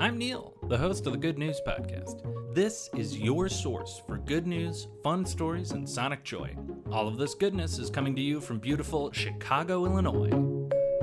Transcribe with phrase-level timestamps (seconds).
[0.00, 2.22] I'm Neil, the host of the Good News Podcast.
[2.54, 6.54] This is your source for good news, fun stories, and sonic joy.
[6.92, 10.30] All of this goodness is coming to you from beautiful Chicago, Illinois.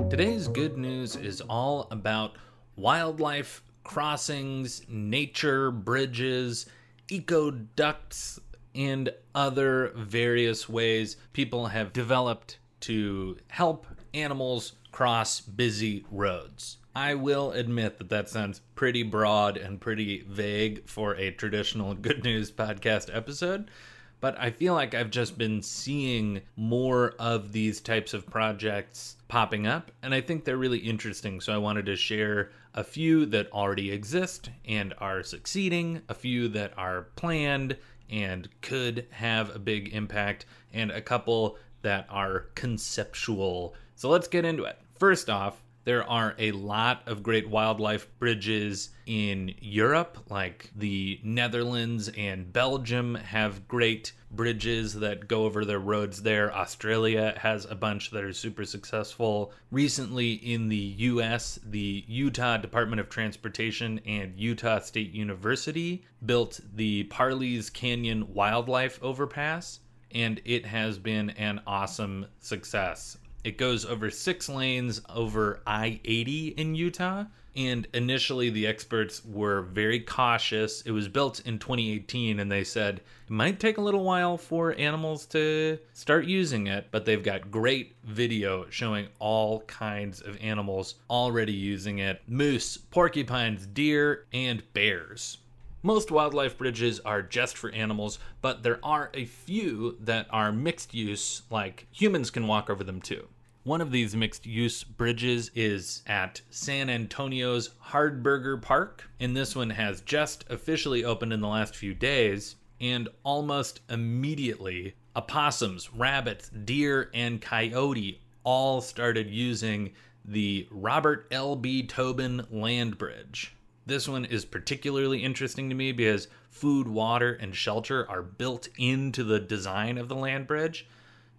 [0.08, 2.36] Today's good news is all about
[2.76, 6.64] wildlife crossings, nature bridges,
[7.10, 8.40] eco ducts,
[8.74, 16.78] and other various ways people have developed to help animals cross busy roads.
[16.96, 22.24] I will admit that that sounds pretty broad and pretty vague for a traditional good
[22.24, 23.70] news podcast episode,
[24.18, 29.66] but I feel like I've just been seeing more of these types of projects popping
[29.66, 31.42] up, and I think they're really interesting.
[31.42, 36.48] So I wanted to share a few that already exist and are succeeding, a few
[36.48, 37.76] that are planned
[38.08, 43.74] and could have a big impact, and a couple that are conceptual.
[43.96, 44.78] So let's get into it.
[44.98, 52.10] First off, there are a lot of great wildlife bridges in Europe, like the Netherlands
[52.18, 56.52] and Belgium have great bridges that go over their roads there.
[56.52, 59.52] Australia has a bunch that are super successful.
[59.70, 67.04] Recently in the US, the Utah Department of Transportation and Utah State University built the
[67.04, 69.78] Parley's Canyon Wildlife Overpass,
[70.10, 73.18] and it has been an awesome success.
[73.46, 77.26] It goes over six lanes over I 80 in Utah.
[77.54, 80.82] And initially, the experts were very cautious.
[80.82, 84.74] It was built in 2018, and they said it might take a little while for
[84.74, 90.96] animals to start using it, but they've got great video showing all kinds of animals
[91.08, 95.38] already using it moose, porcupines, deer, and bears.
[95.84, 100.94] Most wildlife bridges are just for animals, but there are a few that are mixed
[100.94, 103.28] use, like humans can walk over them too.
[103.66, 109.70] One of these mixed use bridges is at San Antonio's Hardberger Park, and this one
[109.70, 112.54] has just officially opened in the last few days.
[112.80, 121.88] And almost immediately, opossums, rabbits, deer, and coyote all started using the Robert L.B.
[121.88, 123.52] Tobin Land Bridge.
[123.84, 129.24] This one is particularly interesting to me because food, water, and shelter are built into
[129.24, 130.86] the design of the land bridge.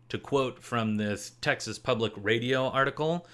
[0.09, 3.27] To quote from this Texas Public Radio article,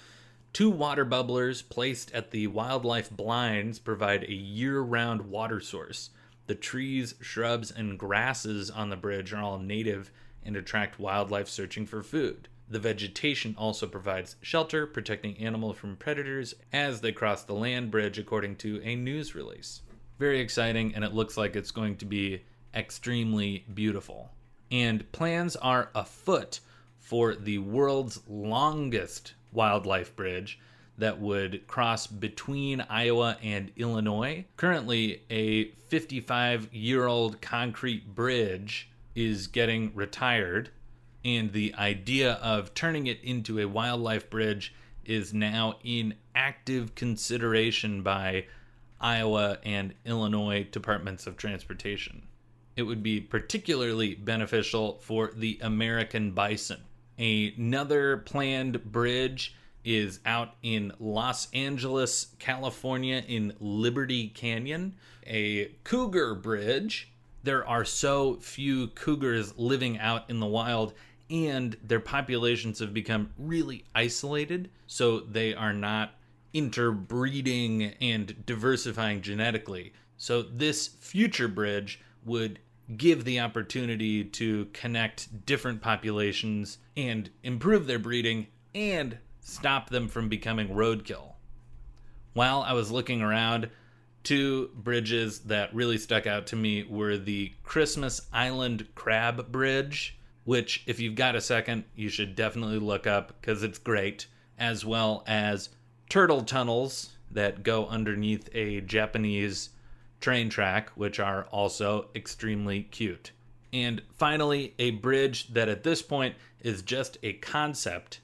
[0.52, 6.10] two water bubblers placed at the wildlife blinds provide a year round water source.
[6.48, 10.10] The trees, shrubs, and grasses on the bridge are all native
[10.42, 12.48] and attract wildlife searching for food.
[12.68, 18.18] The vegetation also provides shelter, protecting animals from predators as they cross the land bridge,
[18.18, 19.82] according to a news release.
[20.18, 22.42] Very exciting, and it looks like it's going to be
[22.74, 24.32] extremely beautiful
[24.70, 26.60] and plans are afoot
[26.98, 30.58] for the world's longest wildlife bridge
[30.96, 34.44] that would cross between Iowa and Illinois.
[34.56, 40.70] Currently, a 55 year old concrete bridge is getting retired,
[41.24, 44.74] and the idea of turning it into a wildlife bridge
[45.04, 48.46] is now in active consideration by
[49.00, 52.22] Iowa and Illinois departments of transportation
[52.76, 56.80] it would be particularly beneficial for the American bison.
[57.18, 59.54] Another planned bridge
[59.84, 64.94] is out in Los Angeles, California, in Liberty Canyon,
[65.26, 67.10] a cougar bridge.
[67.42, 70.94] There are so few cougars living out in the wild,
[71.30, 76.14] and their populations have become really isolated, so they are not
[76.54, 79.92] interbreeding and diversifying genetically.
[80.16, 82.58] So, this future bridge would
[82.96, 90.28] give the opportunity to connect different populations and improve their breeding and stop them from
[90.28, 91.32] becoming roadkill.
[92.34, 93.70] While I was looking around,
[94.22, 100.82] two bridges that really stuck out to me were the Christmas Island Crab Bridge, which,
[100.86, 104.26] if you've got a second, you should definitely look up because it's great,
[104.58, 105.70] as well as
[106.08, 109.70] turtle tunnels that go underneath a Japanese
[110.20, 113.32] train track, which are also extremely cute.
[113.72, 118.20] And finally, a bridge that at this point is just a concept.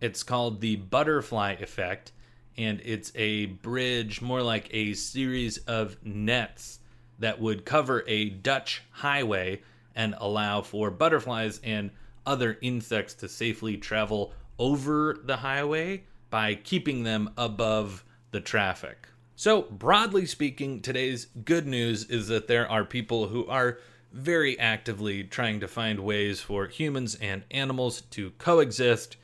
[0.00, 2.12] It's called the butterfly effect,
[2.56, 6.80] and it's a bridge more like a series of nets
[7.18, 9.62] that would cover a Dutch highway
[9.94, 11.90] and allow for butterflies and
[12.26, 19.08] other insects to safely travel over the highway by keeping them above the traffic.
[19.38, 23.78] So, broadly speaking, today's good news is that there are people who are
[24.12, 29.16] very actively trying to find ways for humans and animals to coexist,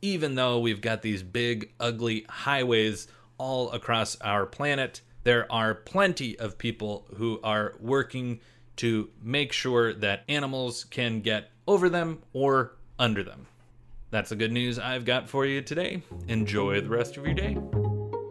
[0.00, 3.06] even though we've got these big, ugly highways
[3.38, 5.00] all across our planet.
[5.22, 8.40] There are plenty of people who are working
[8.78, 13.46] to make sure that animals can get over them or under them.
[14.10, 16.02] That's the good news I've got for you today.
[16.26, 17.56] Enjoy the rest of your day.